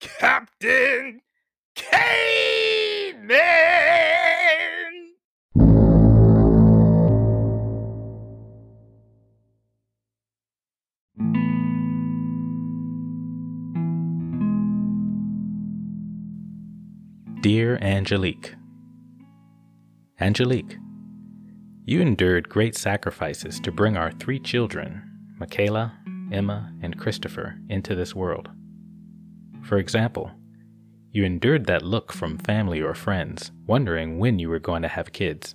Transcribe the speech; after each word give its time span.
Captain 0.00 1.20
Caveman! 1.74 3.36
Dear 17.42 17.78
Angelique, 17.82 18.54
Angelique, 20.20 20.76
you 21.84 22.00
endured 22.00 22.48
great 22.48 22.74
sacrifices 22.76 23.60
to 23.60 23.72
bring 23.72 23.96
our 23.96 24.12
three 24.12 24.38
children, 24.38 25.02
Michaela, 25.38 25.92
Emma, 26.32 26.72
and 26.82 26.98
Christopher, 26.98 27.58
into 27.68 27.94
this 27.94 28.14
world. 28.14 28.50
For 29.62 29.78
example, 29.78 30.30
you 31.12 31.24
endured 31.24 31.66
that 31.66 31.82
look 31.82 32.12
from 32.12 32.38
family 32.38 32.80
or 32.80 32.94
friends, 32.94 33.50
wondering 33.66 34.18
when 34.18 34.38
you 34.38 34.48
were 34.48 34.58
going 34.60 34.82
to 34.82 34.88
have 34.88 35.12
kids. 35.12 35.54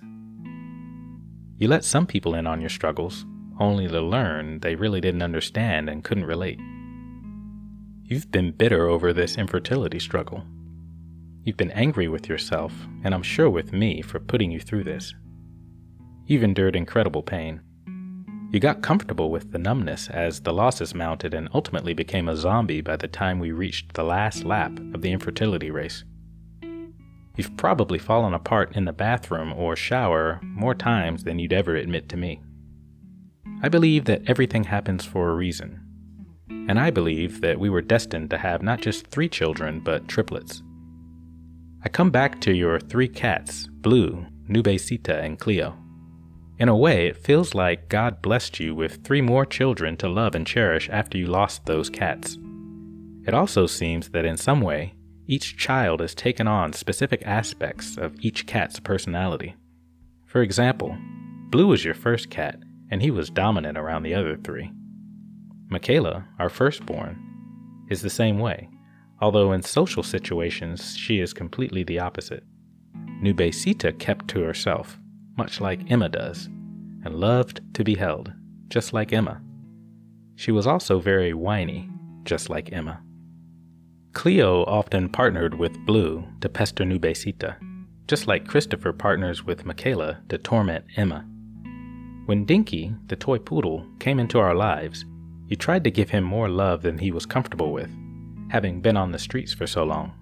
You 1.58 1.68
let 1.68 1.84
some 1.84 2.06
people 2.06 2.34
in 2.34 2.46
on 2.46 2.60
your 2.60 2.68
struggles, 2.68 3.24
only 3.58 3.88
to 3.88 4.00
learn 4.00 4.60
they 4.60 4.74
really 4.74 5.00
didn't 5.00 5.22
understand 5.22 5.88
and 5.88 6.04
couldn't 6.04 6.26
relate. 6.26 6.60
You've 8.04 8.30
been 8.30 8.52
bitter 8.52 8.86
over 8.86 9.12
this 9.12 9.38
infertility 9.38 9.98
struggle. 9.98 10.44
You've 11.42 11.56
been 11.56 11.70
angry 11.70 12.08
with 12.08 12.28
yourself, 12.28 12.72
and 13.02 13.14
I'm 13.14 13.22
sure 13.22 13.48
with 13.48 13.72
me, 13.72 14.02
for 14.02 14.20
putting 14.20 14.50
you 14.50 14.60
through 14.60 14.84
this. 14.84 15.14
You've 16.26 16.42
endured 16.42 16.76
incredible 16.76 17.22
pain. 17.22 17.62
You 18.56 18.60
got 18.60 18.80
comfortable 18.80 19.30
with 19.30 19.52
the 19.52 19.58
numbness 19.58 20.08
as 20.08 20.40
the 20.40 20.52
losses 20.54 20.94
mounted 20.94 21.34
and 21.34 21.50
ultimately 21.52 21.92
became 21.92 22.26
a 22.26 22.34
zombie 22.34 22.80
by 22.80 22.96
the 22.96 23.06
time 23.06 23.38
we 23.38 23.52
reached 23.52 23.92
the 23.92 24.02
last 24.02 24.44
lap 24.44 24.72
of 24.94 25.02
the 25.02 25.12
infertility 25.12 25.70
race. 25.70 26.04
You've 27.36 27.54
probably 27.58 27.98
fallen 27.98 28.32
apart 28.32 28.74
in 28.74 28.86
the 28.86 28.94
bathroom 28.94 29.52
or 29.52 29.76
shower 29.76 30.40
more 30.42 30.74
times 30.74 31.24
than 31.24 31.38
you'd 31.38 31.52
ever 31.52 31.76
admit 31.76 32.08
to 32.08 32.16
me. 32.16 32.40
I 33.62 33.68
believe 33.68 34.06
that 34.06 34.22
everything 34.26 34.64
happens 34.64 35.04
for 35.04 35.28
a 35.28 35.34
reason, 35.34 35.78
and 36.48 36.80
I 36.80 36.88
believe 36.90 37.42
that 37.42 37.60
we 37.60 37.68
were 37.68 37.82
destined 37.82 38.30
to 38.30 38.38
have 38.38 38.62
not 38.62 38.80
just 38.80 39.08
three 39.08 39.28
children, 39.28 39.80
but 39.80 40.08
triplets. 40.08 40.62
I 41.84 41.90
come 41.90 42.10
back 42.10 42.40
to 42.40 42.54
your 42.54 42.80
three 42.80 43.08
cats, 43.08 43.66
Blue, 43.66 44.24
Nubecita, 44.48 45.22
and 45.22 45.38
Cleo. 45.38 45.76
In 46.58 46.68
a 46.68 46.76
way, 46.76 47.06
it 47.08 47.16
feels 47.18 47.54
like 47.54 47.88
God 47.88 48.22
blessed 48.22 48.60
you 48.60 48.74
with 48.74 49.04
three 49.04 49.20
more 49.20 49.44
children 49.44 49.96
to 49.98 50.08
love 50.08 50.34
and 50.34 50.46
cherish 50.46 50.88
after 50.90 51.18
you 51.18 51.26
lost 51.26 51.66
those 51.66 51.90
cats. 51.90 52.38
It 53.26 53.34
also 53.34 53.66
seems 53.66 54.10
that 54.10 54.24
in 54.24 54.36
some 54.36 54.60
way, 54.60 54.94
each 55.26 55.56
child 55.56 56.00
has 56.00 56.14
taken 56.14 56.46
on 56.46 56.72
specific 56.72 57.22
aspects 57.26 57.98
of 57.98 58.14
each 58.20 58.46
cat's 58.46 58.80
personality. 58.80 59.54
For 60.24 60.40
example, 60.40 60.96
Blue 61.50 61.68
was 61.68 61.84
your 61.84 61.94
first 61.94 62.28
cat, 62.28 62.58
and 62.90 63.00
he 63.00 63.10
was 63.10 63.30
dominant 63.30 63.78
around 63.78 64.02
the 64.02 64.14
other 64.14 64.36
three. 64.36 64.72
Michaela, 65.68 66.26
our 66.38 66.48
firstborn, 66.48 67.16
is 67.88 68.02
the 68.02 68.10
same 68.10 68.38
way, 68.38 68.68
although 69.20 69.52
in 69.52 69.62
social 69.62 70.02
situations 70.02 70.96
she 70.96 71.20
is 71.20 71.32
completely 71.32 71.84
the 71.84 72.00
opposite. 72.00 72.42
Nubecita 73.22 73.96
kept 73.98 74.26
to 74.28 74.40
herself, 74.40 74.98
much 75.36 75.60
like 75.60 75.90
Emma 75.90 76.08
does, 76.08 76.46
and 77.04 77.14
loved 77.14 77.60
to 77.74 77.84
be 77.84 77.94
held, 77.94 78.32
just 78.68 78.92
like 78.92 79.12
Emma. 79.12 79.40
She 80.34 80.52
was 80.52 80.66
also 80.66 80.98
very 80.98 81.32
whiny, 81.32 81.88
just 82.24 82.50
like 82.50 82.72
Emma. 82.72 83.00
Cleo 84.12 84.64
often 84.64 85.08
partnered 85.08 85.54
with 85.58 85.84
Blue 85.86 86.26
to 86.40 86.48
pester 86.48 86.84
Nubecita, 86.84 87.56
just 88.08 88.26
like 88.26 88.48
Christopher 88.48 88.92
partners 88.92 89.44
with 89.44 89.66
Michaela 89.66 90.20
to 90.28 90.38
torment 90.38 90.84
Emma. 90.96 91.26
When 92.26 92.44
Dinky, 92.44 92.94
the 93.06 93.16
toy 93.16 93.38
poodle, 93.38 93.86
came 94.00 94.18
into 94.18 94.38
our 94.38 94.54
lives, 94.54 95.04
you 95.48 95.56
tried 95.56 95.84
to 95.84 95.90
give 95.90 96.10
him 96.10 96.24
more 96.24 96.48
love 96.48 96.82
than 96.82 96.98
he 96.98 97.12
was 97.12 97.26
comfortable 97.26 97.72
with, 97.72 97.90
having 98.50 98.80
been 98.80 98.96
on 98.96 99.12
the 99.12 99.18
streets 99.18 99.52
for 99.52 99.66
so 99.66 99.84
long. 99.84 100.12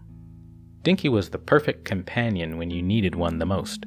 Dinky 0.82 1.08
was 1.08 1.30
the 1.30 1.38
perfect 1.38 1.84
companion 1.84 2.58
when 2.58 2.70
you 2.70 2.82
needed 2.82 3.14
one 3.14 3.38
the 3.38 3.46
most, 3.46 3.86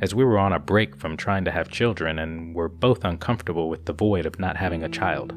as 0.00 0.14
we 0.14 0.24
were 0.24 0.38
on 0.38 0.52
a 0.52 0.58
break 0.58 0.96
from 0.96 1.16
trying 1.16 1.44
to 1.44 1.50
have 1.50 1.68
children 1.68 2.18
and 2.18 2.54
were 2.54 2.68
both 2.68 3.04
uncomfortable 3.04 3.68
with 3.68 3.84
the 3.84 3.92
void 3.92 4.26
of 4.26 4.38
not 4.38 4.56
having 4.56 4.82
a 4.82 4.88
child. 4.88 5.34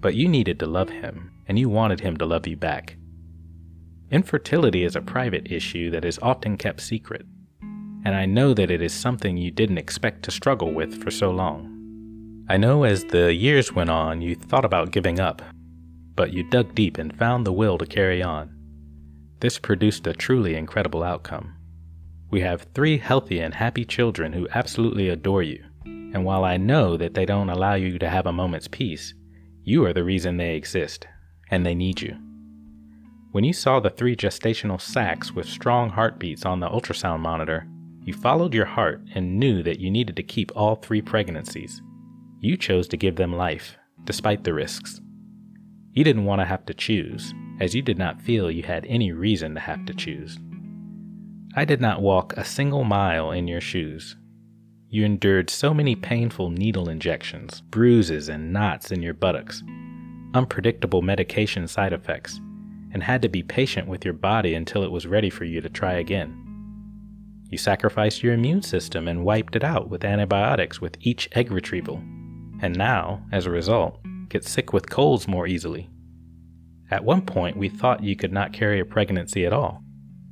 But 0.00 0.14
you 0.14 0.28
needed 0.28 0.58
to 0.60 0.66
love 0.66 0.90
him, 0.90 1.32
and 1.46 1.58
you 1.58 1.68
wanted 1.68 2.00
him 2.00 2.16
to 2.16 2.26
love 2.26 2.46
you 2.46 2.56
back. 2.56 2.96
Infertility 4.10 4.84
is 4.84 4.94
a 4.94 5.00
private 5.00 5.50
issue 5.50 5.90
that 5.90 6.04
is 6.04 6.18
often 6.22 6.56
kept 6.56 6.80
secret, 6.80 7.26
and 8.04 8.14
I 8.14 8.24
know 8.24 8.54
that 8.54 8.70
it 8.70 8.80
is 8.80 8.92
something 8.92 9.36
you 9.36 9.50
didn't 9.50 9.78
expect 9.78 10.22
to 10.24 10.30
struggle 10.30 10.72
with 10.72 11.02
for 11.02 11.10
so 11.10 11.30
long. 11.30 11.72
I 12.48 12.56
know 12.56 12.84
as 12.84 13.04
the 13.06 13.34
years 13.34 13.72
went 13.72 13.90
on, 13.90 14.22
you 14.22 14.36
thought 14.36 14.64
about 14.64 14.92
giving 14.92 15.18
up, 15.18 15.42
but 16.14 16.32
you 16.32 16.44
dug 16.44 16.74
deep 16.76 16.98
and 16.98 17.16
found 17.18 17.44
the 17.44 17.52
will 17.52 17.78
to 17.78 17.86
carry 17.86 18.22
on. 18.22 18.56
This 19.40 19.58
produced 19.58 20.06
a 20.06 20.12
truly 20.12 20.54
incredible 20.54 21.02
outcome. 21.02 21.55
We 22.30 22.40
have 22.40 22.66
three 22.74 22.98
healthy 22.98 23.38
and 23.40 23.54
happy 23.54 23.84
children 23.84 24.32
who 24.32 24.48
absolutely 24.52 25.08
adore 25.08 25.42
you, 25.42 25.64
and 25.84 26.24
while 26.24 26.44
I 26.44 26.56
know 26.56 26.96
that 26.96 27.14
they 27.14 27.24
don't 27.24 27.50
allow 27.50 27.74
you 27.74 27.98
to 27.98 28.08
have 28.08 28.26
a 28.26 28.32
moment's 28.32 28.68
peace, 28.68 29.14
you 29.62 29.84
are 29.84 29.92
the 29.92 30.04
reason 30.04 30.36
they 30.36 30.54
exist, 30.54 31.06
and 31.50 31.64
they 31.64 31.74
need 31.74 32.00
you. 32.00 32.16
When 33.32 33.44
you 33.44 33.52
saw 33.52 33.80
the 33.80 33.90
three 33.90 34.16
gestational 34.16 34.80
sacs 34.80 35.32
with 35.32 35.46
strong 35.48 35.90
heartbeats 35.90 36.44
on 36.44 36.58
the 36.58 36.68
ultrasound 36.68 37.20
monitor, 37.20 37.68
you 38.02 38.14
followed 38.14 38.54
your 38.54 38.66
heart 38.66 39.02
and 39.14 39.38
knew 39.38 39.62
that 39.62 39.78
you 39.78 39.90
needed 39.90 40.16
to 40.16 40.22
keep 40.22 40.50
all 40.56 40.76
three 40.76 41.02
pregnancies. 41.02 41.82
You 42.40 42.56
chose 42.56 42.88
to 42.88 42.96
give 42.96 43.16
them 43.16 43.36
life, 43.36 43.76
despite 44.04 44.44
the 44.44 44.54
risks. 44.54 45.00
You 45.92 46.04
didn't 46.04 46.24
want 46.24 46.40
to 46.40 46.44
have 46.44 46.64
to 46.66 46.74
choose, 46.74 47.34
as 47.60 47.74
you 47.74 47.82
did 47.82 47.98
not 47.98 48.20
feel 48.20 48.50
you 48.50 48.62
had 48.62 48.86
any 48.86 49.12
reason 49.12 49.54
to 49.54 49.60
have 49.60 49.84
to 49.86 49.94
choose. 49.94 50.38
I 51.58 51.64
did 51.64 51.80
not 51.80 52.02
walk 52.02 52.34
a 52.36 52.44
single 52.44 52.84
mile 52.84 53.30
in 53.30 53.48
your 53.48 53.62
shoes. 53.62 54.14
You 54.90 55.06
endured 55.06 55.48
so 55.48 55.72
many 55.72 55.96
painful 55.96 56.50
needle 56.50 56.90
injections, 56.90 57.62
bruises, 57.62 58.28
and 58.28 58.52
knots 58.52 58.92
in 58.92 59.00
your 59.00 59.14
buttocks, 59.14 59.62
unpredictable 60.34 61.00
medication 61.00 61.66
side 61.66 61.94
effects, 61.94 62.38
and 62.92 63.02
had 63.02 63.22
to 63.22 63.30
be 63.30 63.42
patient 63.42 63.88
with 63.88 64.04
your 64.04 64.12
body 64.12 64.52
until 64.52 64.82
it 64.82 64.90
was 64.92 65.06
ready 65.06 65.30
for 65.30 65.44
you 65.44 65.62
to 65.62 65.70
try 65.70 65.94
again. 65.94 66.36
You 67.48 67.56
sacrificed 67.56 68.22
your 68.22 68.34
immune 68.34 68.60
system 68.60 69.08
and 69.08 69.24
wiped 69.24 69.56
it 69.56 69.64
out 69.64 69.88
with 69.88 70.04
antibiotics 70.04 70.82
with 70.82 70.98
each 71.00 71.26
egg 71.32 71.50
retrieval, 71.50 71.96
and 72.60 72.76
now, 72.76 73.22
as 73.32 73.46
a 73.46 73.50
result, 73.50 73.98
get 74.28 74.44
sick 74.44 74.74
with 74.74 74.90
colds 74.90 75.26
more 75.26 75.46
easily. 75.46 75.88
At 76.90 77.04
one 77.04 77.22
point, 77.22 77.56
we 77.56 77.70
thought 77.70 78.04
you 78.04 78.14
could 78.14 78.32
not 78.32 78.52
carry 78.52 78.78
a 78.78 78.84
pregnancy 78.84 79.46
at 79.46 79.54
all, 79.54 79.82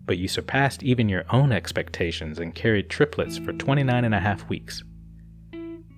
but 0.06 0.18
you 0.18 0.28
surpassed 0.28 0.82
even 0.82 1.08
your 1.08 1.24
own 1.30 1.52
expectations 1.52 2.38
and 2.38 2.54
carried 2.54 2.90
triplets 2.90 3.38
for 3.38 3.52
29 3.52 4.04
and 4.04 4.14
a 4.14 4.20
half 4.20 4.48
weeks. 4.48 4.82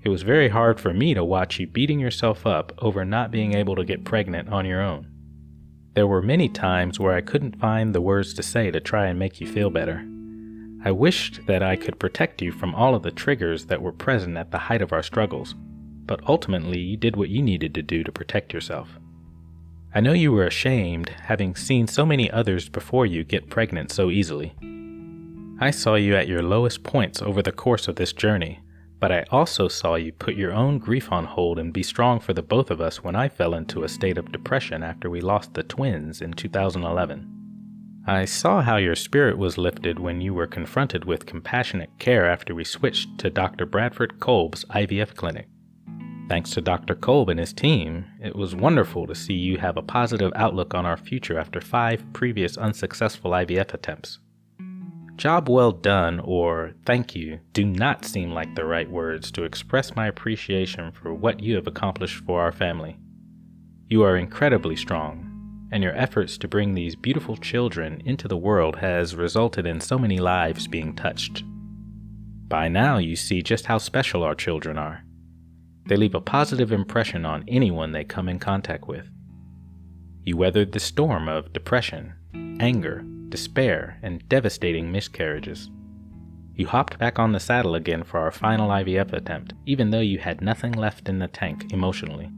It 0.04 0.08
was 0.08 0.22
very 0.22 0.48
hard 0.48 0.78
for 0.78 0.94
me 0.94 1.14
to 1.14 1.24
watch 1.24 1.58
you 1.58 1.66
beating 1.66 1.98
yourself 1.98 2.46
up 2.46 2.72
over 2.78 3.04
not 3.04 3.32
being 3.32 3.54
able 3.54 3.74
to 3.74 3.84
get 3.84 4.04
pregnant 4.04 4.48
on 4.48 4.64
your 4.64 4.80
own. 4.80 5.08
There 5.94 6.06
were 6.06 6.22
many 6.22 6.48
times 6.48 7.00
where 7.00 7.14
I 7.14 7.22
couldn't 7.22 7.58
find 7.58 7.94
the 7.94 8.00
words 8.00 8.34
to 8.34 8.42
say 8.42 8.70
to 8.70 8.80
try 8.80 9.06
and 9.06 9.18
make 9.18 9.40
you 9.40 9.46
feel 9.46 9.70
better. 9.70 10.06
I 10.84 10.92
wished 10.92 11.46
that 11.46 11.62
I 11.62 11.74
could 11.74 11.98
protect 11.98 12.40
you 12.40 12.52
from 12.52 12.74
all 12.74 12.94
of 12.94 13.02
the 13.02 13.10
triggers 13.10 13.66
that 13.66 13.82
were 13.82 13.92
present 13.92 14.36
at 14.36 14.52
the 14.52 14.58
height 14.58 14.82
of 14.82 14.92
our 14.92 15.02
struggles, 15.02 15.54
but 16.04 16.20
ultimately 16.28 16.78
you 16.78 16.96
did 16.96 17.16
what 17.16 17.30
you 17.30 17.42
needed 17.42 17.74
to 17.74 17.82
do 17.82 18.04
to 18.04 18.12
protect 18.12 18.52
yourself. 18.52 19.00
I 19.94 20.00
know 20.00 20.12
you 20.12 20.32
were 20.32 20.46
ashamed, 20.46 21.08
having 21.08 21.54
seen 21.54 21.86
so 21.86 22.04
many 22.04 22.30
others 22.30 22.68
before 22.68 23.06
you 23.06 23.24
get 23.24 23.48
pregnant 23.48 23.90
so 23.90 24.10
easily. 24.10 24.54
I 25.58 25.70
saw 25.70 25.94
you 25.94 26.14
at 26.14 26.28
your 26.28 26.42
lowest 26.42 26.82
points 26.82 27.22
over 27.22 27.40
the 27.40 27.52
course 27.52 27.88
of 27.88 27.96
this 27.96 28.12
journey, 28.12 28.60
but 29.00 29.10
I 29.10 29.24
also 29.30 29.68
saw 29.68 29.94
you 29.94 30.12
put 30.12 30.34
your 30.34 30.52
own 30.52 30.78
grief 30.78 31.10
on 31.10 31.24
hold 31.24 31.58
and 31.58 31.72
be 31.72 31.82
strong 31.82 32.20
for 32.20 32.34
the 32.34 32.42
both 32.42 32.70
of 32.70 32.80
us 32.80 33.02
when 33.02 33.16
I 33.16 33.28
fell 33.28 33.54
into 33.54 33.82
a 33.82 33.88
state 33.88 34.18
of 34.18 34.32
depression 34.32 34.82
after 34.82 35.08
we 35.08 35.20
lost 35.20 35.54
the 35.54 35.62
twins 35.62 36.20
in 36.20 36.32
2011. 36.32 37.32
I 38.06 38.24
saw 38.24 38.62
how 38.62 38.76
your 38.76 38.94
spirit 38.94 39.36
was 39.36 39.58
lifted 39.58 39.98
when 39.98 40.20
you 40.20 40.32
were 40.32 40.46
confronted 40.46 41.04
with 41.04 41.26
compassionate 41.26 41.90
care 41.98 42.30
after 42.30 42.54
we 42.54 42.62
switched 42.62 43.18
to 43.18 43.30
Dr. 43.30 43.66
Bradford 43.66 44.20
Kolb's 44.20 44.64
IVF 44.66 45.14
clinic. 45.16 45.48
Thanks 46.28 46.50
to 46.50 46.60
Dr. 46.60 46.96
Kolb 46.96 47.28
and 47.28 47.38
his 47.38 47.52
team, 47.52 48.04
it 48.20 48.34
was 48.34 48.56
wonderful 48.56 49.06
to 49.06 49.14
see 49.14 49.34
you 49.34 49.58
have 49.58 49.76
a 49.76 49.82
positive 49.82 50.32
outlook 50.34 50.74
on 50.74 50.84
our 50.84 50.96
future 50.96 51.38
after 51.38 51.60
five 51.60 52.04
previous 52.12 52.56
unsuccessful 52.56 53.30
IVF 53.30 53.72
attempts. 53.72 54.18
Job 55.14 55.48
well 55.48 55.70
done 55.70 56.20
or 56.20 56.74
thank 56.84 57.14
you 57.14 57.38
do 57.52 57.64
not 57.64 58.04
seem 58.04 58.32
like 58.32 58.54
the 58.54 58.64
right 58.64 58.90
words 58.90 59.30
to 59.32 59.44
express 59.44 59.94
my 59.94 60.08
appreciation 60.08 60.90
for 60.90 61.14
what 61.14 61.40
you 61.40 61.54
have 61.54 61.68
accomplished 61.68 62.24
for 62.24 62.42
our 62.42 62.52
family. 62.52 62.98
You 63.88 64.02
are 64.02 64.16
incredibly 64.16 64.74
strong, 64.74 65.68
and 65.70 65.80
your 65.80 65.96
efforts 65.96 66.36
to 66.38 66.48
bring 66.48 66.74
these 66.74 66.96
beautiful 66.96 67.36
children 67.36 68.02
into 68.04 68.26
the 68.26 68.36
world 68.36 68.76
has 68.76 69.14
resulted 69.14 69.64
in 69.64 69.80
so 69.80 69.96
many 69.96 70.18
lives 70.18 70.66
being 70.66 70.94
touched. 70.94 71.44
By 72.48 72.66
now, 72.68 72.98
you 72.98 73.14
see 73.14 73.42
just 73.42 73.66
how 73.66 73.78
special 73.78 74.24
our 74.24 74.34
children 74.34 74.76
are. 74.76 75.05
They 75.88 75.96
leave 75.96 76.14
a 76.14 76.20
positive 76.20 76.72
impression 76.72 77.24
on 77.24 77.44
anyone 77.46 77.92
they 77.92 78.04
come 78.04 78.28
in 78.28 78.38
contact 78.38 78.88
with. 78.88 79.08
You 80.24 80.36
weathered 80.36 80.72
the 80.72 80.80
storm 80.80 81.28
of 81.28 81.52
depression, 81.52 82.14
anger, 82.58 83.04
despair, 83.28 83.98
and 84.02 84.28
devastating 84.28 84.90
miscarriages. 84.90 85.70
You 86.54 86.66
hopped 86.66 86.98
back 86.98 87.18
on 87.18 87.32
the 87.32 87.40
saddle 87.40 87.74
again 87.74 88.02
for 88.02 88.18
our 88.18 88.30
final 88.30 88.70
IVF 88.70 89.12
attempt, 89.12 89.52
even 89.66 89.90
though 89.90 90.00
you 90.00 90.18
had 90.18 90.40
nothing 90.40 90.72
left 90.72 91.08
in 91.08 91.18
the 91.18 91.28
tank 91.28 91.72
emotionally. 91.72 92.30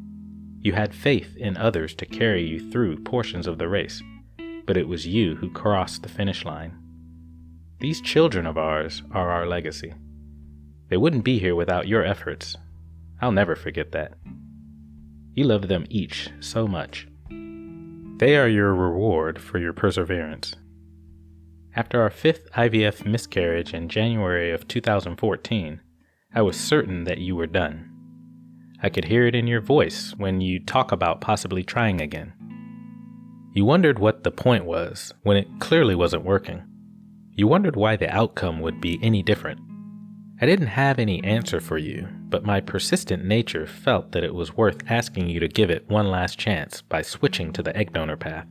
You 0.61 0.73
had 0.73 0.95
faith 0.95 1.37
in 1.37 1.57
others 1.57 1.95
to 1.95 2.07
carry 2.07 2.45
you 2.45 2.71
through 2.71 3.05
portions 3.05 3.47
of 3.47 3.59
the 3.59 3.69
race, 3.69 4.03
but 4.67 4.77
it 4.77 4.89
was 4.89 5.07
you 5.07 5.37
who 5.37 5.51
crossed 5.51 6.03
the 6.03 6.09
finish 6.09 6.45
line. 6.45 6.77
These 7.81 8.01
children 8.01 8.45
of 8.45 8.59
ours 8.59 9.03
are 9.13 9.31
our 9.31 9.47
legacy. 9.47 9.95
They 10.89 10.97
wouldn't 10.97 11.25
be 11.25 11.39
here 11.39 11.55
without 11.55 11.87
your 11.87 12.05
efforts. 12.05 12.57
I'll 13.21 13.33
never 13.33 13.57
forget 13.57 13.93
that. 13.93 14.15
You 15.35 15.45
love 15.45 15.69
them 15.69 15.87
each 15.89 16.31
so 16.41 16.67
much. 16.67 17.07
They 18.19 18.37
are 18.37 18.49
your 18.49 18.75
reward 18.75 19.41
for 19.41 19.59
your 19.59 19.73
perseverance. 19.73 20.57
After 21.77 22.03
our 22.03 22.11
fifth 22.11 22.51
IVF 22.53 23.07
miscarriage 23.07 23.73
in 23.73 23.89
January 23.89 24.51
of 24.51 24.67
2014, 24.67 25.81
I 26.35 26.43
was 26.43 26.57
certain 26.59 27.05
that 27.05 27.19
you 27.19 27.37
were 27.37 27.47
done. 27.47 27.91
I 28.83 28.89
could 28.89 29.05
hear 29.05 29.27
it 29.27 29.35
in 29.35 29.47
your 29.47 29.61
voice 29.61 30.15
when 30.17 30.41
you 30.41 30.59
talk 30.59 30.93
about 30.93 31.21
possibly 31.21 31.63
trying 31.63 32.01
again. 32.01 32.33
You 33.53 33.65
wondered 33.65 33.99
what 33.99 34.25
the 34.25 34.31
point 34.31 34.65
was 34.65 35.13
when 35.23 35.37
it 35.37 35.49
clearly 35.59 35.95
wasn't 35.95 36.25
working. 36.25 36.63
You 37.33 37.47
wondered 37.47 37.77
why 37.77 37.97
the 37.97 38.13
outcome 38.13 38.61
would 38.61 38.81
be 38.81 38.99
any 39.03 39.23
different. 39.23 39.61
I 40.41 40.47
didn't 40.47 40.69
have 40.69 41.01
any 41.01 41.23
answer 41.25 41.61
for 41.61 41.79
you, 41.79 42.07
but 42.29 42.45
my 42.45 42.61
persistent 42.61 43.25
nature 43.25 43.67
felt 43.67 44.13
that 44.13 44.23
it 44.23 44.35
was 44.35 44.57
worth 44.57 44.89
asking 44.89 45.29
you 45.29 45.41
to 45.41 45.49
give 45.49 45.69
it 45.69 45.89
one 45.89 46.13
last 46.13 46.39
chance 46.39 46.81
by 46.81 47.03
switching 47.03 47.53
to 47.55 47.63
the 47.63 47.77
egg 47.77 47.93
donor 47.93 48.17
path. 48.17 48.47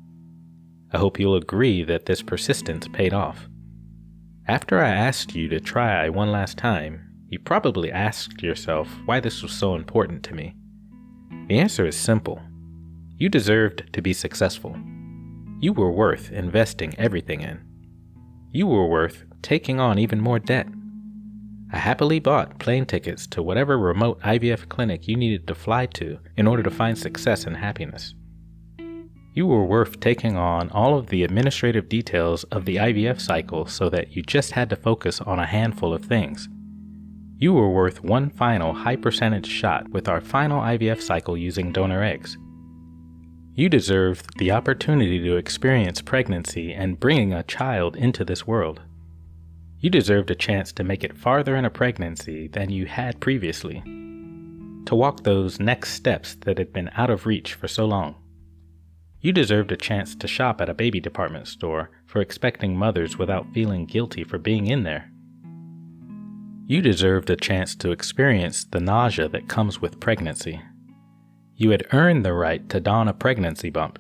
I 0.92 0.98
hope 0.98 1.18
you'll 1.18 1.36
agree 1.36 1.84
that 1.84 2.06
this 2.06 2.22
persistence 2.22 2.90
paid 2.90 3.14
off. 3.14 3.48
After 4.50 4.80
I 4.80 4.90
asked 4.90 5.34
you 5.34 5.48
to 5.48 5.62
try 5.62 6.10
one 6.10 6.32
last 6.32 6.58
time, 6.58 7.08
you 7.30 7.40
probably 7.40 7.92
asked 7.92 8.42
yourself 8.42 8.90
why 9.06 9.22
this 9.22 9.42
was 9.42 9.52
so 9.54 9.76
important 9.76 10.24
to 10.24 10.34
me. 10.34 10.56
The 11.48 11.60
answer 11.60 11.86
is 11.86 11.96
simple. 11.96 12.42
You 13.18 13.30
deserved 13.30 13.94
to 13.94 14.02
be 14.02 14.14
successful. 14.14 14.78
You 15.60 15.72
were 15.74 15.92
worth 15.92 16.32
investing 16.32 16.96
everything 16.98 17.42
in. 17.42 17.62
You 18.52 18.68
were 18.68 18.88
worth 18.88 19.24
taking 19.42 19.80
on 19.80 20.00
even 20.00 20.20
more 20.20 20.40
debt. 20.40 20.68
I 21.72 21.80
happily 21.80 22.20
bought 22.20 22.60
plane 22.60 22.86
tickets 22.86 23.28
to 23.28 23.44
whatever 23.44 23.78
remote 23.78 24.22
IVF 24.22 24.70
clinic 24.70 25.08
you 25.08 25.18
needed 25.18 25.48
to 25.48 25.56
fly 25.56 25.86
to 25.88 26.18
in 26.38 26.48
order 26.48 26.64
to 26.64 26.72
find 26.72 26.98
success 26.98 27.46
and 27.46 27.58
happiness. 27.58 28.16
You 29.34 29.46
were 29.46 29.66
worth 29.66 30.00
taking 30.00 30.38
on 30.38 30.70
all 30.72 30.98
of 30.98 31.08
the 31.08 31.24
administrative 31.24 31.90
details 31.90 32.44
of 32.46 32.66
the 32.66 32.78
IVF 32.78 33.20
cycle 33.20 33.66
so 33.66 33.90
that 33.90 34.16
you 34.16 34.24
just 34.24 34.52
had 34.52 34.70
to 34.70 34.76
focus 34.76 35.20
on 35.22 35.40
a 35.40 35.46
handful 35.46 35.94
of 35.94 36.06
things. 36.06 36.48
You 37.38 37.54
were 37.54 37.70
worth 37.70 38.04
one 38.04 38.30
final 38.30 38.74
high 38.74 38.96
percentage 38.96 39.46
shot 39.46 39.90
with 39.90 40.08
our 40.08 40.22
final 40.22 40.62
IVF 40.62 41.02
cycle 41.02 41.38
using 41.38 41.72
donor 41.72 42.02
eggs. 42.02 42.38
You 43.54 43.70
deserved 43.70 44.40
the 44.40 44.52
opportunity 44.52 45.20
to 45.20 45.36
experience 45.36 46.02
pregnancy 46.02 46.74
and 46.74 47.00
bringing 47.00 47.34
a 47.34 47.44
child 47.44 47.96
into 47.96 48.24
this 48.24 48.48
world. 48.48 48.82
You 49.80 49.90
deserved 49.90 50.32
a 50.32 50.36
chance 50.36 50.72
to 50.74 50.84
make 50.84 51.04
it 51.04 51.18
farther 51.18 51.56
in 51.56 51.66
a 51.66 51.70
pregnancy 51.70 52.48
than 52.48 52.72
you 52.72 52.88
had 52.88 53.20
previously, 53.20 53.82
to 54.86 54.96
walk 54.96 55.24
those 55.24 55.60
next 55.60 55.92
steps 55.92 56.36
that 56.42 56.58
had 56.58 56.74
been 56.74 56.90
out 56.96 57.10
of 57.10 57.26
reach 57.26 57.54
for 57.54 57.68
so 57.68 57.86
long. 57.86 58.16
You 59.20 59.32
deserved 59.32 59.72
a 59.72 59.78
chance 59.78 60.16
to 60.16 60.28
shop 60.28 60.62
at 60.62 60.70
a 60.70 60.74
baby 60.74 61.00
department 61.00 61.48
store 61.48 61.92
for 62.06 62.22
expecting 62.22 62.76
mothers 62.76 63.18
without 63.18 63.54
feeling 63.54 63.86
guilty 63.86 64.24
for 64.24 64.38
being 64.38 64.68
in 64.68 64.84
there. 64.84 65.12
You 66.66 66.82
deserved 66.82 67.30
a 67.30 67.36
chance 67.36 67.76
to 67.76 67.92
experience 67.92 68.66
the 68.66 68.80
nausea 68.80 69.30
that 69.30 69.48
comes 69.48 69.82
with 69.82 70.00
pregnancy. 70.00 70.62
You 71.56 71.72
had 71.72 71.88
earned 71.94 72.26
the 72.26 72.34
right 72.34 72.68
to 72.70 72.80
don 72.80 73.08
a 73.08 73.14
pregnancy 73.14 73.70
bump. 73.70 74.00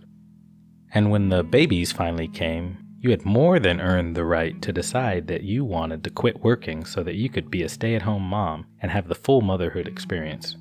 And 0.93 1.11
when 1.11 1.29
the 1.29 1.43
babies 1.43 1.91
finally 1.91 2.27
came, 2.27 2.77
you 2.99 3.11
had 3.11 3.25
more 3.25 3.59
than 3.59 3.79
earned 3.79 4.15
the 4.15 4.25
right 4.25 4.59
to 4.61 4.73
decide 4.73 5.27
that 5.27 5.43
you 5.43 5.63
wanted 5.63 6.03
to 6.03 6.09
quit 6.09 6.43
working 6.43 6.83
so 6.83 7.03
that 7.03 7.15
you 7.15 7.29
could 7.29 7.51
be 7.51 7.61
a 7.61 7.69
stay 7.69 7.93
at 7.93 8.01
home 8.01 8.23
mom 8.23 8.65
and 8.81 8.91
have 8.91 9.07
the 9.07 9.15
full 9.15 9.41
motherhood 9.41 9.87
experience. 9.87 10.55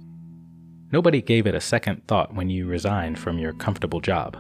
Nobody 0.93 1.23
gave 1.23 1.47
it 1.47 1.55
a 1.55 1.61
second 1.61 2.06
thought 2.06 2.35
when 2.35 2.50
you 2.50 2.67
resigned 2.67 3.19
from 3.19 3.38
your 3.38 3.55
comfortable 3.55 4.00
job. 4.00 4.37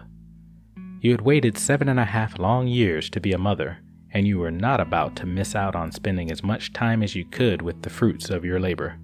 You 1.00 1.10
had 1.10 1.22
waited 1.22 1.56
seven 1.56 1.88
and 1.88 1.98
a 1.98 2.04
half 2.04 2.38
long 2.38 2.66
years 2.66 3.08
to 3.10 3.20
be 3.20 3.32
a 3.32 3.38
mother, 3.38 3.78
and 4.12 4.26
you 4.26 4.38
were 4.38 4.50
not 4.50 4.80
about 4.80 5.16
to 5.16 5.26
miss 5.26 5.54
out 5.54 5.74
on 5.74 5.90
spending 5.90 6.30
as 6.30 6.42
much 6.42 6.72
time 6.72 7.02
as 7.02 7.14
you 7.14 7.24
could 7.24 7.62
with 7.62 7.82
the 7.82 7.90
fruits 7.90 8.30
of 8.30 8.44
your 8.44 8.60
labor. 8.60 8.98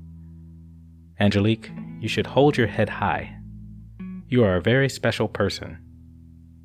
Angelique, 1.18 1.70
you 2.00 2.08
should 2.08 2.26
hold 2.26 2.56
your 2.56 2.66
head 2.66 2.88
high. 2.88 3.36
You 4.28 4.44
are 4.44 4.56
a 4.56 4.62
very 4.62 4.88
special 4.88 5.28
person. 5.28 5.78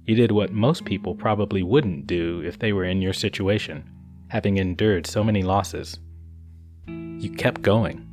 You 0.07 0.15
did 0.15 0.31
what 0.31 0.54
most 0.54 0.86
people 0.86 1.15
probably 1.15 1.63
wouldn't 1.63 2.07
do 2.07 2.42
if 2.42 2.57
they 2.57 2.71
were 2.71 2.86
in 2.86 3.01
your 3.01 3.12
situation, 3.12 3.83
having 4.30 4.56
endured 4.56 5.06
so 5.06 5.21
many 5.21 5.44
losses. 5.44 6.00
You 6.88 7.30
kept 7.30 7.62
going. 7.62 8.07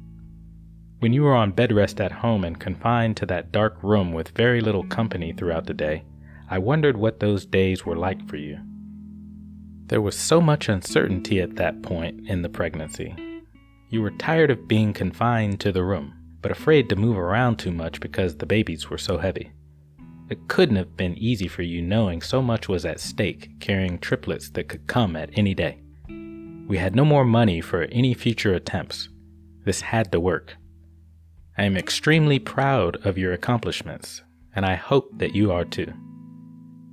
When 0.99 1.13
you 1.13 1.23
were 1.23 1.37
on 1.37 1.53
bed 1.53 1.71
rest 1.71 2.01
at 2.01 2.11
home 2.11 2.43
and 2.43 2.59
confined 2.59 3.17
to 3.19 3.27
that 3.27 3.53
dark 3.53 3.81
room 3.81 4.13
with 4.13 4.31
very 4.31 4.61
little 4.61 4.83
company 4.83 5.33
throughout 5.33 5.67
the 5.67 5.75
day, 5.75 6.03
I 6.51 6.59
wondered 6.59 6.97
what 6.97 7.21
those 7.21 7.47
days 7.47 7.87
were 7.87 7.97
like 7.97 8.29
for 8.29 8.39
you. 8.39 8.59
There 9.87 10.03
was 10.03 10.19
so 10.19 10.41
much 10.41 10.69
uncertainty 10.69 11.41
at 11.41 11.55
that 11.57 11.83
point 11.83 12.29
in 12.29 12.43
the 12.43 12.49
pregnancy. 12.49 13.15
You 13.91 14.03
were 14.03 14.11
tired 14.11 14.51
of 14.51 14.67
being 14.67 14.93
confined 14.93 15.61
to 15.61 15.71
the 15.71 15.85
room, 15.85 16.13
but 16.43 16.51
afraid 16.51 16.89
to 16.89 16.97
move 16.97 17.17
around 17.17 17.59
too 17.59 17.71
much 17.71 18.01
because 18.01 18.39
the 18.39 18.47
babies 18.47 18.91
were 18.91 18.99
so 18.99 19.19
heavy. 19.19 19.53
It 20.31 20.49
couldn't 20.49 20.77
have 20.77 20.97
been 20.97 21.19
easy 21.19 21.49
for 21.49 21.63
you 21.63 21.83
knowing 21.83 22.23
so 22.23 22.41
much 22.41 22.69
was 22.69 22.87
at 22.87 22.99
stake, 22.99 23.51
carrying 23.61 23.99
triplets 23.99 24.49
that 24.51 24.69
could 24.69 24.87
come 24.87 25.17
at 25.17 25.31
any 25.35 25.55
day. 25.55 25.81
We 26.67 26.79
had 26.79 26.97
no 26.97 27.05
more 27.05 27.27
money 27.27 27.61
for 27.61 27.83
any 27.83 28.15
future 28.15 28.55
attempts. 28.55 29.11
This 29.65 29.83
had 29.83 30.11
to 30.13 30.21
work. 30.21 30.57
I 31.59 31.65
am 31.65 31.77
extremely 31.77 32.39
proud 32.39 33.05
of 33.07 33.19
your 33.19 33.33
accomplishments, 33.33 34.23
and 34.57 34.65
I 34.65 34.75
hope 34.77 35.11
that 35.19 35.35
you 35.35 35.53
are 35.53 35.65
too. 35.65 35.93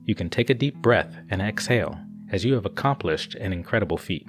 You 0.05 0.13
can 0.13 0.29
take 0.29 0.50
a 0.50 0.53
deep 0.55 0.75
breath 0.77 1.15
and 1.29 1.41
exhale, 1.41 1.97
as 2.31 2.43
you 2.43 2.53
have 2.55 2.65
accomplished 2.65 3.35
an 3.35 3.53
incredible 3.53 3.97
feat. 3.97 4.27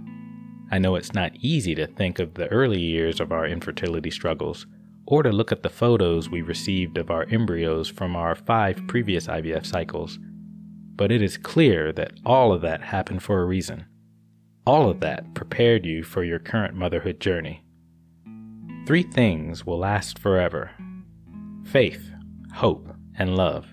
I 0.70 0.78
know 0.78 0.94
it's 0.94 1.12
not 1.12 1.36
easy 1.36 1.74
to 1.74 1.86
think 1.86 2.18
of 2.18 2.34
the 2.34 2.48
early 2.48 2.80
years 2.80 3.20
of 3.20 3.32
our 3.32 3.46
infertility 3.46 4.10
struggles, 4.10 4.66
or 5.06 5.22
to 5.22 5.30
look 5.30 5.52
at 5.52 5.62
the 5.62 5.68
photos 5.68 6.30
we 6.30 6.42
received 6.42 6.96
of 6.98 7.10
our 7.10 7.24
embryos 7.30 7.88
from 7.88 8.14
our 8.16 8.34
five 8.34 8.80
previous 8.86 9.26
IVF 9.26 9.66
cycles, 9.66 10.18
but 10.96 11.10
it 11.10 11.22
is 11.22 11.36
clear 11.36 11.92
that 11.92 12.12
all 12.24 12.52
of 12.52 12.62
that 12.62 12.82
happened 12.82 13.22
for 13.22 13.40
a 13.40 13.44
reason. 13.44 13.84
All 14.64 14.88
of 14.88 15.00
that 15.00 15.34
prepared 15.34 15.84
you 15.84 16.04
for 16.04 16.22
your 16.22 16.38
current 16.38 16.74
motherhood 16.74 17.20
journey. 17.20 17.64
Three 18.86 19.02
things 19.02 19.66
will 19.66 19.78
last 19.78 20.18
forever 20.18 20.70
faith, 21.64 22.10
hope, 22.54 22.88
and 23.18 23.36
love. 23.36 23.66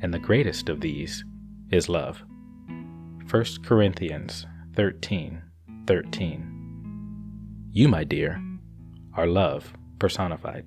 And 0.00 0.12
the 0.12 0.18
greatest 0.18 0.68
of 0.68 0.80
these 0.80 1.24
is 1.70 1.88
love. 1.88 2.22
1 3.30 3.44
Corinthians 3.64 4.46
13 4.74 5.42
13. 5.86 7.68
You, 7.70 7.88
my 7.88 8.04
dear, 8.04 8.42
are 9.14 9.26
love 9.26 9.72
personified. 10.02 10.64